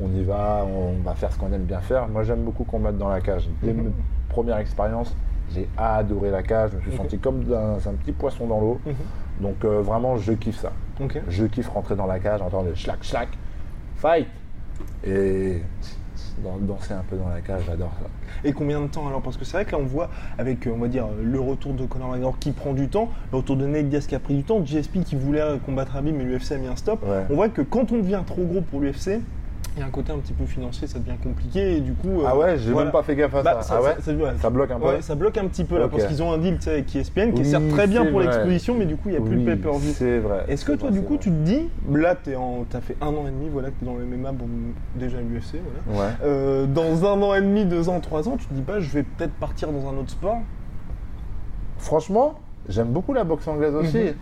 [0.00, 2.08] on y va, on va faire ce qu'on aime bien faire.
[2.08, 3.48] Moi j'aime beaucoup combattre dans la cage.
[3.62, 3.90] Dès ma
[4.28, 5.14] première expérience,
[5.52, 8.80] j'ai adoré la cage, je me suis senti comme un, un petit poisson dans l'eau.
[8.86, 8.94] Mhm.
[9.40, 10.72] Donc euh, vraiment je kiffe ça.
[11.28, 13.28] Je kiffe rentrer dans la cage, entendre le schlack schlack,
[13.96, 14.28] fight
[15.04, 15.62] et
[16.42, 18.06] dan- danser un peu dans la cage, j'adore ça.
[18.44, 19.22] Et combien de temps alors?
[19.22, 21.72] Parce que c'est vrai que là on voit avec, euh, on va dire, le retour
[21.74, 24.34] de Conor McGregor qui prend du temps, le retour de Nate Diaz qui a pris
[24.34, 27.02] du temps, GSP qui voulait combattre Habib mais l'UFC a mis un stop.
[27.04, 27.24] Ouais.
[27.30, 29.20] On voit que quand on devient trop gros pour l'UFC,
[29.76, 32.20] il y a un côté un petit peu financier, ça devient compliqué et du coup.
[32.20, 32.86] euh, Ah ouais, j'ai voilà.
[32.86, 33.74] même pas fait gaffe à Bah, ça.
[33.78, 34.32] Ah ouais ouais.
[34.40, 36.38] Ça bloque un peu Ouais, ça bloque un petit peu là parce qu'ils ont un
[36.38, 39.12] deal avec ESPN qui est Oui, certes très bien pour l'exposition, mais du coup il
[39.12, 39.92] n'y a plus Oui, de pay-per-view.
[39.94, 40.44] C'est vrai.
[40.48, 41.22] Est-ce que toi, vrai, du coup, vrai.
[41.22, 43.86] tu te dis, là, tu as fait un an et demi, voilà, que tu es
[43.88, 44.46] dans le MMA, bon,
[44.94, 45.56] déjà l'UFC,
[45.86, 46.00] voilà.
[46.08, 46.14] Ouais.
[46.24, 48.90] Euh, dans un an et demi, deux ans, trois ans, tu te dis pas, je
[48.90, 50.38] vais peut-être partir dans un autre sport?
[51.78, 52.34] Franchement,
[52.68, 53.98] j'aime beaucoup la boxe anglaise aussi.
[53.98, 54.14] Mhm.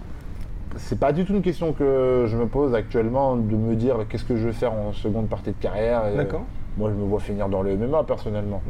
[0.77, 4.25] C'est pas du tout une question que je me pose actuellement de me dire qu'est-ce
[4.25, 6.03] que je vais faire en seconde partie de carrière.
[6.17, 6.41] D'accord.
[6.41, 8.63] euh, Moi, je me vois finir dans le MMA personnellement.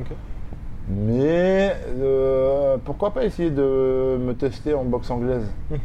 [0.88, 5.48] Mais euh, pourquoi pas essayer de me tester en boxe anglaise?
[5.70, 5.78] Mhm.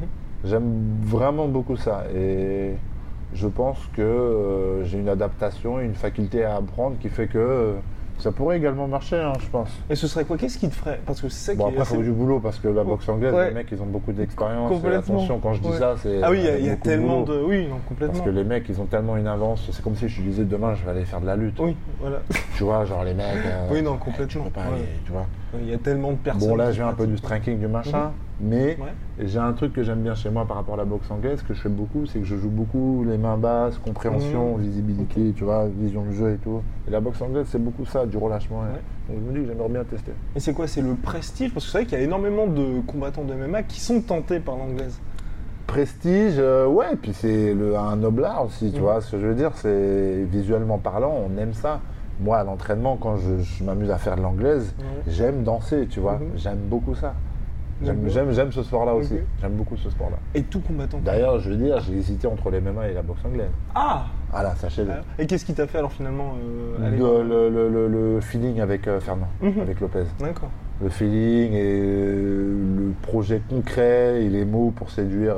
[0.43, 2.73] J'aime vraiment beaucoup ça et
[3.34, 7.73] je pense que euh, j'ai une adaptation, une faculté à apprendre qui fait que
[8.19, 9.69] ça pourrait également marcher, hein, je pense.
[9.89, 10.38] Et ce serait quoi?
[10.38, 10.99] Qu'est-ce qui te ferait?
[11.06, 13.08] Parce que c'est ça Bon qui après, il faut du boulot parce que la boxe
[13.10, 13.49] anglaise, Ouais.
[13.49, 14.71] les mecs, ils ont beaucoup d'expérience.
[14.86, 15.77] Attention, quand je dis Ouais.
[15.77, 17.41] ça, c'est Ah oui, il y a, y tellement de.
[17.47, 18.13] Oui, non, complètement.
[18.15, 19.67] Parce que les mecs, ils ont tellement une avance.
[19.71, 21.60] C'est comme si je disais demain, je vais aller faire de la lutte.
[21.60, 22.17] Oui, voilà.
[22.56, 23.25] Tu vois, genre les mecs.
[23.45, 24.43] euh, Oui, non, tu complètement.
[24.45, 24.67] peux pas Ouais.
[24.77, 25.25] aller, tu vois.
[25.62, 26.49] Il y a tellement de personnes.
[26.49, 28.93] Bon, là, viens un peu du striking, du machin, mais Ouais.
[29.26, 31.54] j'ai un truc que j'aime bien chez moi par rapport à la boxe anglaise, que
[31.54, 34.62] je fais beaucoup, c'est que je joue beaucoup les mains basses, compréhension, Mhm.
[34.63, 36.62] visibilité, tu vois, vision du jeu et tout.
[36.88, 38.62] Et la boxe anglaise, c'est beaucoup ça, du relâchement.
[39.10, 40.12] Donc je me dis que j'aimerais bien tester.
[40.36, 41.54] Et c'est quoi C'est le prestige?
[41.54, 44.39] Parce que c'est vrai qu'il y a énormément de combattants de MMA qui sont tentés
[44.39, 45.00] par l'anglaise.
[45.65, 48.84] Prestige, euh, ouais, puis c'est un noble art aussi, tu Mhm.
[48.84, 49.02] vois.
[49.02, 51.82] Ce que je veux dire, c'est visuellement parlant, on aime ça.
[52.21, 54.73] Moi, à l'entraînement, quand je, je m'amuse à faire de l'anglaise,
[55.08, 56.13] j'aime danser, tu vois.
[56.19, 56.32] Mhm.
[56.38, 57.13] J'aime beaucoup ça.
[57.84, 59.16] J'aime, j'aime, ce sport-là aussi.
[59.40, 60.18] J'aime beaucoup ce sport-là.
[60.34, 61.00] Et tout combattant.
[61.04, 63.50] D'ailleurs, je veux dire, j'ai hésité entre les MMA et la boxe anglaise.
[63.76, 64.92] Ah Voilà, sachez-le.
[65.20, 68.88] Et qu'est-ce qui t'a fait alors finalement euh, aller le, le- le- le feeling avec
[68.88, 69.62] euh, Fernand, Mhm.
[69.62, 70.06] avec Lopez.
[70.20, 70.50] D'accord.
[70.82, 75.36] Le feeling et euh, le projet concret et les mots pour séduire,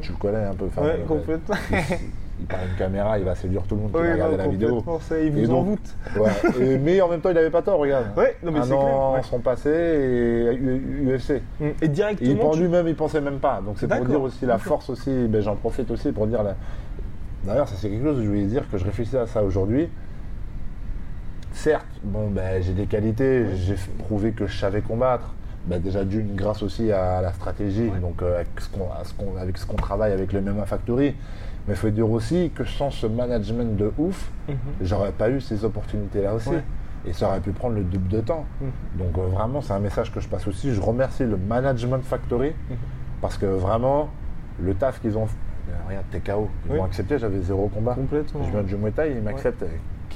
[0.00, 1.54] tu le connais un peu Fernand Ouais, complètement.
[2.38, 4.42] Il, parle une caméra, il va séduire tout le monde qui Oui, va regarder non,
[4.44, 4.84] la vidéo.
[5.00, 5.94] ça, il Et vous donc- envoûte.
[6.16, 6.30] Ouais.
[6.60, 8.06] Et- mais en même temps, il n'avait pas tort, regarde.
[8.16, 9.22] Ouais, non, mais Un c'est clair, an ouais.
[9.22, 11.40] sont passés et UFC.
[11.60, 11.64] Mm.
[11.64, 12.50] Et Et directement.
[12.52, 13.60] il tu- lui-même, il pensait même pas.
[13.64, 15.26] Donc c'est pour dire aussi la force aussi.
[15.28, 16.42] Ben, J'en profite aussi pour dire.
[16.42, 16.56] La...
[17.44, 19.88] D'ailleurs, ça c'est quelque chose que je voulais dire que je réfléchissais à ça aujourd'hui.
[21.52, 25.34] Certes, bon, ben, j'ai des qualités, j'ai prouvé que je savais combattre,
[25.66, 28.48] bah, déjà d'une grâce aussi à la stratégie, donc euh, avec
[29.58, 31.14] ce qu'on travaille avec le MMA Factory.
[31.66, 34.30] Mais il faut dire aussi que sans ce management de ouf,
[34.80, 36.50] j'aurais pas eu ces opportunités-là aussi.
[36.50, 36.62] Ouais.
[37.08, 38.44] Et ça aurait pu prendre le double de temps.
[38.96, 40.72] Donc euh, vraiment, c'est un message que je passe aussi.
[40.72, 42.52] Je remercie le Management Factory
[43.20, 44.08] parce que vraiment,
[44.60, 45.36] le taf qu'ils ont fait.
[45.88, 46.48] Regarde, t'es KO.
[46.66, 46.78] Ils Oui.
[46.78, 47.94] m'ont accepté, j'avais zéro combat.
[47.94, 48.44] Complètement.
[48.44, 49.64] Je viens de Muay Thai, ils m'acceptent.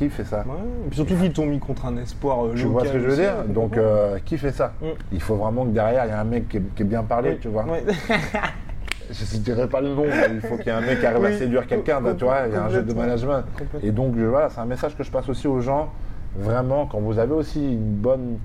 [0.01, 0.55] Qui fait ça Ouais,
[0.87, 3.05] et puis surtout qu'ils t'ont mis contre un espoir euh, Tu vois ce local que
[3.05, 4.87] je veux dire Donc, euh, qui fait ça Mm.
[5.13, 7.03] Il faut vraiment que derrière, il y ait un mec qui est, qui est bien
[7.03, 7.67] parlé, Oui, tu vois.
[9.11, 11.07] Je ne dirais pas le nom, mais il faut qu'il y ait un mec qui
[11.07, 12.47] arrive à séduire quelqu'un, tu vois.
[12.47, 13.43] Il y a un jeu de management.
[13.83, 15.91] Et donc, je- voilà, c'est un message que je passe aussi aux gens.
[16.39, 18.39] Vraiment, quand vous avez aussi une bonne,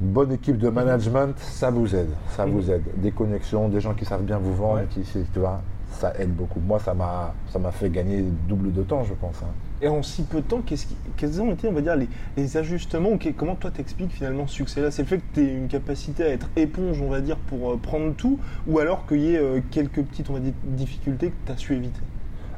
[0.00, 2.10] une bonne équipe de management, ça vous aide.
[2.30, 2.84] Ça vous aide.
[2.96, 4.76] Des connexions, des gens qui savent bien vous vendre.
[4.76, 4.86] Ouais.
[4.88, 5.60] qui, tu vois,
[5.92, 6.60] ça aide beaucoup.
[6.60, 9.36] Moi, ça m'a ça m'a fait gagner double de temps, je pense.
[9.42, 9.52] hein.
[9.80, 12.08] Et en si peu de temps, qu'est-ce qui- quels ont été, on va dire, les,
[12.36, 14.90] les ajustements Comment toi t'expliques finalement ce succès-là?
[14.92, 17.72] C'est le fait que tu aies une capacité à être éponge, on va dire, pour
[17.72, 21.30] euh, prendre tout, ou alors qu'il y ait euh, quelques petites, on va dire, difficultés
[21.30, 22.00] que tu as su éviter?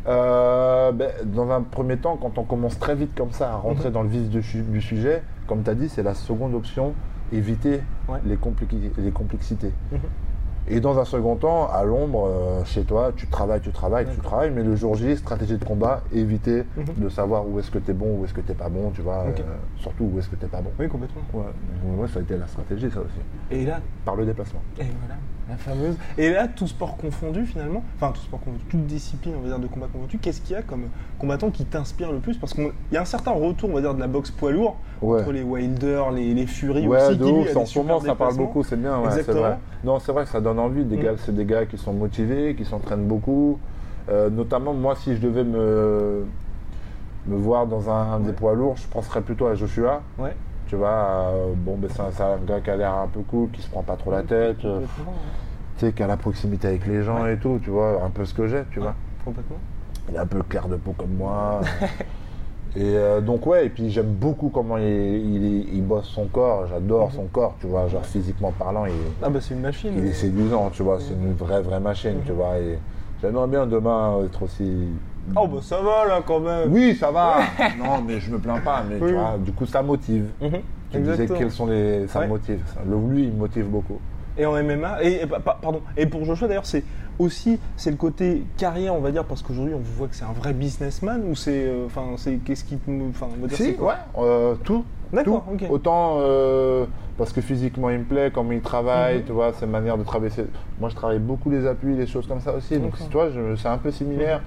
[0.06, 3.90] Euh, ben, dans un premier temps, quand on commence très vite comme ça à rentrer
[3.90, 6.92] dans le vif du, su- du sujet, comme tu as dit, c'est la seconde option,
[7.32, 8.18] éviter Ouais.
[8.26, 9.72] les, compli- les complexités.
[9.92, 10.00] Mhm.
[10.66, 14.20] Et dans un second temps, à l'ombre, euh, chez toi, tu travailles, tu travailles, tu
[14.20, 16.94] travailles, mais le jour J, stratégie de combat, éviter Mhm.
[16.96, 19.02] de savoir où est-ce que tu es bon, où est-ce que tu pas bon, tu
[19.02, 19.32] vois, euh,
[19.76, 20.72] surtout où est-ce que tu pas bon.
[20.78, 21.22] Oui, complètement.
[21.34, 21.44] Ouais,
[21.84, 24.62] moi, ça a été la stratégie, ça aussi, Et là, par le déplacement.
[24.78, 25.16] et voilà,
[25.48, 25.96] la fameuse.
[26.18, 29.58] Et là, tout sport confondu finalement, enfin tout sport confondu, toute discipline, on va dire,
[29.58, 30.84] de combat confondu, qu'est-ce qu'il y a comme
[31.18, 32.36] combattant qui t'inspire le plus?
[32.38, 34.76] Parce qu'il y a un certain retour, on va dire, de la boxe poids lourd,
[35.02, 35.20] Ouais.
[35.20, 37.66] entre les Wilder, les, les Fury Ouais, aussi, de qui lui ouf, a des en
[37.66, 39.40] ce moment super ça parle beaucoup, c'est bien, ouais, c'est Exactement.
[39.40, 39.58] vrai.
[39.84, 41.00] Non, c'est vrai que ça donne envie, des Mm.
[41.02, 43.58] gars, c'est des gars qui sont motivés, qui s'entraînent beaucoup.
[44.08, 46.24] Euh, notamment, moi, si je devais me,
[47.26, 50.02] me voir dans un des poids lourds, je penserais plutôt à Joshua.
[50.18, 50.34] Ouais.
[50.66, 53.60] Tu vois, euh, bon, ben, c'est un, gars qui a l'air un peu cool, qui
[53.62, 54.80] se prend pas trop la tête, euh,
[55.76, 58.24] tu sais, qui a la proximité avec les gens et tout, tu vois, un peu
[58.24, 58.94] ce que j'ai, tu vois.
[59.24, 59.58] Complètement.
[60.08, 61.60] Il est un peu clair de peau comme moi.
[62.76, 66.66] et euh, donc ouais, et puis j'aime beaucoup comment il, il- il bosse son corps.
[66.66, 69.92] J'adore son corps, tu vois, genre physiquement parlant, il, Ah bah c'est une machine.
[69.96, 70.98] il est séduisant, tu vois.
[71.00, 72.58] C'est une vraie vraie machine, tu vois.
[72.58, 72.78] Et
[73.20, 74.88] j'aimerais bien demain être aussi.
[75.36, 76.72] Oh bah ça va là quand même.
[76.72, 77.38] Oui, ça va.
[77.78, 78.82] non, mais je me plains pas.
[78.88, 80.26] Mais Oui, tu vois, du coup, ça motive.
[80.40, 80.50] Mhm.
[80.90, 82.06] Tu disais quels sont les.
[82.08, 82.26] Ça Ouais.
[82.26, 82.60] me motive.
[82.66, 82.80] ça.
[82.88, 83.98] Le lui, il me motive beaucoup.
[84.36, 86.82] Et en MMA, et, et pardon, et pour Joshua d'ailleurs, c'est
[87.20, 90.32] aussi c'est le côté carrière, on va dire, parce qu'aujourd'hui on voit que c'est un
[90.32, 92.76] vrai businessman ou c'est, euh, enfin, c'est qu'est-ce qui,
[93.10, 94.84] enfin, on va dire Si, ouais, euh, tout.
[95.12, 95.54] D'accord, tout.
[95.64, 95.70] ok.
[95.70, 96.84] Autant euh,
[97.16, 99.24] parce que physiquement il me plaît, comment il travaille, Mhm.
[99.26, 100.32] tu vois, ses manières de travailler.
[100.80, 102.76] Moi je travaille beaucoup les appuis, les choses comme ça aussi.
[102.80, 104.38] Donc tu vois, c'est un peu similaire.
[104.38, 104.44] Mhm.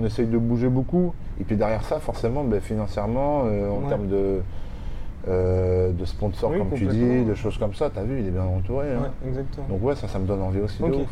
[0.00, 1.12] On essaye de bouger beaucoup.
[1.40, 3.88] Et puis derrière ça, forcément, ben, financièrement, euh, en Ouais.
[3.88, 4.40] termes de,
[5.28, 8.30] euh, de sponsors, Oui, comme tu dis, de choses comme ça, t'as vu, il est
[8.30, 8.86] bien entouré.
[8.92, 9.10] hein.
[9.26, 9.66] Exactement.
[9.68, 11.08] Donc ouais, ça, ça me donne envie aussi de ouf.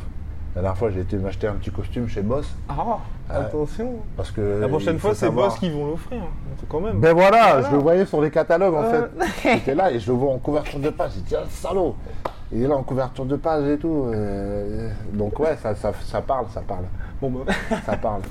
[0.54, 2.48] La dernière fois, j'ai été m'acheter un petit costume chez Boss.
[2.68, 2.74] Ah,
[3.30, 3.96] Euh, attention.
[4.16, 6.22] Parce que La prochaine fois, c'est savoir- Boss qui vont l'offrir,
[6.68, 6.98] quand même.
[7.00, 7.62] Ben voilà, Voilà.
[7.68, 9.04] je le voyais sur les catalogues en fait.
[9.42, 11.10] J'étais là et je le vois en couverture de page.
[11.16, 11.94] J'ai dit, ah, le salaud
[12.52, 14.04] Il est là en couverture de page et tout.
[14.14, 16.84] euh, Donc ouais, ça, ça, ça parle, ça parle.
[17.20, 17.52] Bon, bah.
[17.84, 18.22] Ça parle.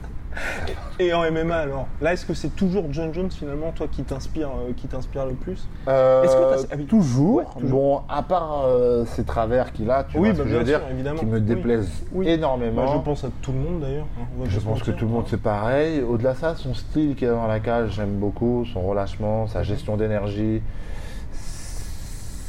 [1.00, 4.48] Et en MMA alors, là, est-ce que c'est toujours John Jones finalement, toi, qui t'inspire,
[4.50, 5.68] euh, qui t'inspire le plus?
[5.88, 6.86] Euh, Est-ce que t'as- ah oui.
[6.86, 7.70] toujours, Ouais, toujours.
[7.70, 10.56] Bon, à part euh, ces travers qu'il a, tu Oui, vois ce bah, que je
[10.58, 11.20] veux dire, évidemment.
[11.20, 11.42] qui me Oui.
[11.42, 12.28] déplaisent Oui.
[12.30, 12.86] énormément.
[12.86, 14.06] Bah, Je pense à tout le monde d'ailleurs.
[14.22, 14.96] hein, on va Je pas se pense que mentir.
[15.00, 16.02] tout le monde c'est pareil.
[16.02, 18.66] Au-delà de ça, son style qu'il a dans la cage, j'aime beaucoup.
[18.74, 20.62] Son relâchement, sa gestion d'énergie,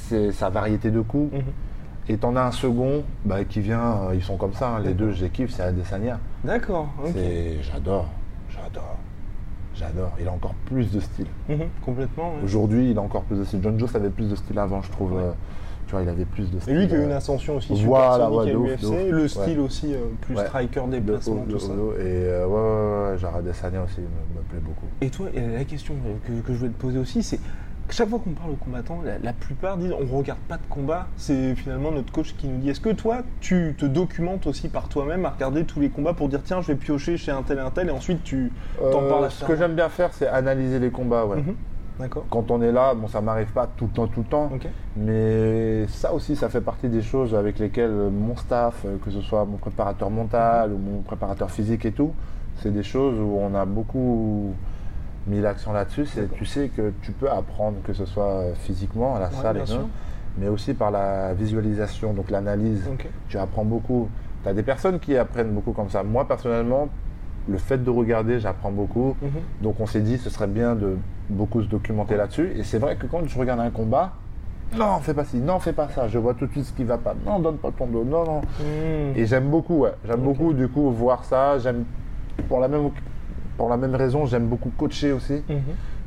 [0.09, 1.33] c'est sa variété de coups.
[1.33, 1.43] Mhm.
[2.09, 4.95] Et t'en as un second bah, qui vient, euh, ils sont comme ça, hein, les
[4.95, 6.21] deux, kiffe, c'est Adesanya.
[6.45, 7.11] D'accord, ok.
[7.15, 8.07] C'est- J'adore,
[8.49, 8.97] j'adore,
[9.75, 10.13] j'adore.
[10.21, 11.27] Il a encore plus de style.
[11.49, 12.31] Mhm, Complètement.
[12.35, 12.45] ouais.
[12.45, 13.61] Aujourd'hui, il a encore plus de style.
[13.63, 15.17] John Jones avait plus de style avant, je trouve.
[15.17, 15.33] euh,
[15.89, 16.79] tu vois, il avait plus de Et style.
[16.79, 18.87] lui qui a eu euh, une ascension aussi Voilà, ouais, à de ouf, l'UFC, de
[18.89, 19.11] ouf.
[19.13, 21.73] le style aussi euh, plus striker, de déplacement, de ça.
[21.73, 24.87] Et euh, ouais, ouais, ouais, genre Adesanya aussi me, me plaît beaucoup.
[25.01, 25.95] Et toi, et la question
[26.27, 27.39] que, que je voulais te poser aussi, c'est
[27.91, 31.07] chaque fois qu'on parle aux combattants, la, la plupart disent on regarde pas de combat.
[31.17, 34.89] C'est finalement notre coach qui nous dit est-ce que toi, tu te documentes aussi par
[34.89, 37.59] toi-même à regarder tous les combats pour dire tiens, je vais piocher chez un tel
[37.59, 40.13] et un tel et ensuite tu t'en Euh, parles à ce que j'aime bien faire,
[40.13, 41.25] c'est analyser les combats.
[41.27, 41.37] Ouais.
[41.39, 41.55] Mhm.
[41.99, 42.27] D'accord.
[42.29, 44.51] Quand on est là, bon, ça m'arrive pas tout le temps, tout le temps.
[44.97, 49.21] Mais ça aussi, ça fait partie des choses avec lesquelles mon staff, euh, que ce
[49.23, 52.13] soit mon préparateur mental ou mon préparateur physique et tout,
[52.57, 54.53] c'est des choses où on a beaucoup
[55.27, 56.07] mis l'accent là-dessus.
[56.07, 59.43] C'est tu sais que tu peux apprendre, que ce soit euh, physiquement à la Ouais,
[59.43, 59.61] salle, et
[60.39, 62.89] mais aussi par la visualisation, donc l'analyse.
[63.29, 64.09] Tu apprends beaucoup.
[64.43, 66.03] Tu as des personnes qui apprennent beaucoup comme ça.
[66.03, 66.89] Moi, personnellement,
[67.49, 69.17] le fait de regarder, j'apprends beaucoup.
[69.23, 69.31] Mhm.
[69.63, 70.97] Donc on s'est dit, ce serait bien de
[71.31, 72.53] beaucoup se documenter là-dessus.
[72.57, 74.13] Et c'est vrai que quand je regarde un combat,
[74.77, 76.83] non, fais pas ci, non, fais pas ça, je vois tout de suite ce qui
[76.83, 78.41] va pas, non, donne pas ton dos, non, non.
[78.41, 79.17] Hmm.
[79.17, 79.93] Et j'aime beaucoup, ouais.
[80.05, 81.59] J'aime beaucoup, du coup, voir ça.
[81.59, 81.85] J'aime,
[82.49, 82.91] pour la même,
[83.57, 85.43] pour la même raison, j'aime beaucoup coacher aussi.
[85.49, 85.61] Mhm.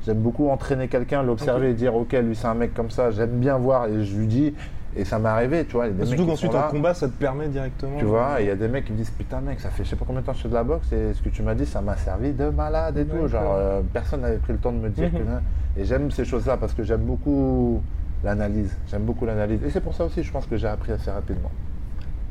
[0.06, 3.40] J'aime beaucoup entraîner quelqu'un, l'observer et dire, ok, lui c'est un mec comme ça, j'aime
[3.40, 4.54] bien voir et je lui dis,
[4.96, 5.88] et ça m'est arrivé, tu vois.
[5.88, 7.98] il y a des Surtout qu'ensuite en combat, ça te permet directement.
[8.00, 9.90] Tu vois, il y a des mecs qui me disent, putain mec, ça fait je
[9.90, 11.44] sais pas combien de temps que je fais de la boxe et ce que tu
[11.44, 13.28] m'as dit, ça m'a servi de malade et tout.
[13.28, 15.20] Genre, euh, personne n'avait pris le temps de me dire Mhm.
[15.20, 15.82] que.
[15.82, 17.82] Et j'aime ces choses-là parce que j'aime beaucoup
[18.24, 18.76] l'analyse.
[18.90, 19.60] J'aime beaucoup l'analyse.
[19.64, 21.52] Et c'est pour ça aussi, je pense que j'ai appris assez rapidement.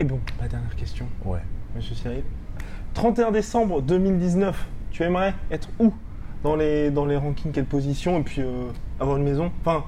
[0.01, 1.39] Et bon, la dernière question, Ouais.
[1.77, 2.23] monsieur Cyril.
[2.95, 5.93] 31 décembre 2019, tu aimerais être où
[6.45, 8.19] dans les, dans les rankings, quelle position?
[8.19, 8.65] Et puis euh,
[9.01, 9.51] avoir une maison?
[9.65, 9.85] Enfin,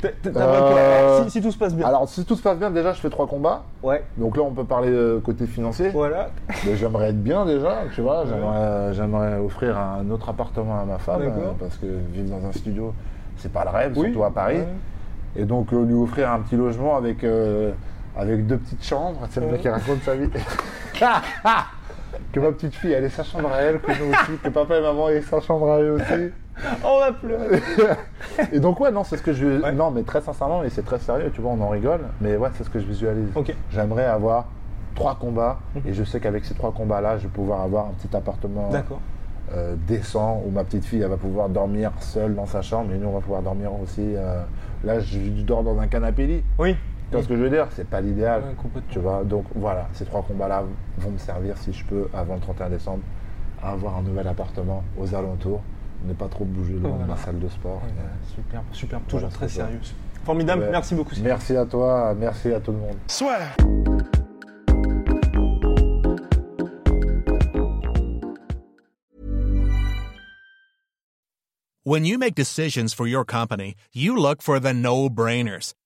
[0.00, 1.86] t'a- t'a- t'aimerais quoi Euh, si, si tout se passe bien.
[1.86, 3.62] Alors, si tout se passe bien, déjà, je fais trois combats.
[3.82, 5.90] ouais, Donc là, on peut parler euh, côté financier.
[5.90, 6.30] voilà.
[6.66, 8.24] Mais j'aimerais être bien déjà, tu vois.
[8.26, 11.36] J'aimerais, j'aimerais offrir un autre appartement à ma femme D'accord.
[11.42, 12.92] euh, parce que vivre dans un studio,
[13.36, 14.06] c'est pas le rêve, Oui.
[14.06, 14.58] surtout à Paris.
[14.58, 14.66] Ouais.
[15.34, 17.70] Et donc euh, lui offrir un petit logement avec, euh,
[18.18, 19.20] avec deux petites chambres.
[19.30, 20.28] C'est le mec qui raconte sa vie.
[22.32, 24.76] que ma petite fille elle ait sa chambre à elle, que nous aussi, que papa
[24.78, 26.30] et maman aient sa chambre à eux aussi.
[26.84, 27.60] On va pleurer.
[28.52, 29.62] Et donc ouais, non, c'est ce que je...
[29.62, 29.72] Ouais.
[29.72, 32.00] Non, mais très sincèrement, et c'est très sérieux, tu vois, on en rigole.
[32.20, 33.28] Mais ouais, c'est ce que je visualise.
[33.34, 33.54] Ok.
[33.70, 34.46] J'aimerais avoir
[34.94, 35.58] trois combats.
[35.86, 39.00] Et je sais qu'avec ces trois combats-là, je vais pouvoir avoir un petit appartement D'accord.
[39.54, 42.98] euh, décent où ma petite fille elle va pouvoir dormir seule dans sa chambre et
[42.98, 44.14] nous on va pouvoir dormir aussi.
[44.14, 44.42] euh,
[44.84, 46.44] là je dors dans un canapé lit.
[46.58, 46.76] Oui.
[47.12, 47.66] Tu vois ce que je veux dire?
[47.76, 48.42] C'est pas l'idéal.
[48.42, 50.64] Ouais, tu vois, donc voilà, ces trois combats-là
[50.96, 53.02] vont me servir si je peux avant le 31 décembre
[53.62, 55.60] à avoir un nouvel appartement aux alentours,
[56.06, 57.06] ne pas trop bouger loin de Voilà.
[57.08, 57.82] ma salle de sport.
[57.84, 57.92] Ouais,
[58.34, 59.80] Super, super, toujours Voilà, très sérieux.
[60.24, 60.68] Formidable, Ouais.
[60.70, 61.14] merci beaucoup.
[61.22, 62.96] Merci à toi, merci à tout le monde.
[71.84, 75.74] When you make decisions for your company, you look for the no brainers.